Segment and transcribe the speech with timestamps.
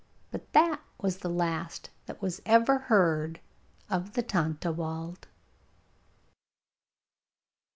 [0.31, 3.39] But that was the last that was ever heard
[3.87, 5.27] of the Tontlawald.